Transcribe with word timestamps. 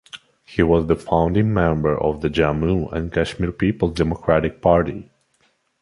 He 0.43 0.63
was 0.63 0.87
the 0.87 0.95
founding 0.95 1.53
member 1.53 1.95
of 1.95 2.21
the 2.21 2.27
Jammu 2.27 2.91
and 2.91 3.13
Kashmir 3.13 3.51
Peoples 3.51 3.93
Democratic 3.93 4.59
Party. 4.59 5.11